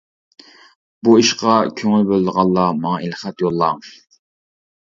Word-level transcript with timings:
بۇ 1.07 1.13
ئىشقا 1.23 1.57
كۆڭۈل 1.81 2.07
بۆلىدىغانلار 2.13 2.73
ماڭا 2.87 3.03
ئېلخەت 3.05 3.45
يوللاڭ. 3.47 3.85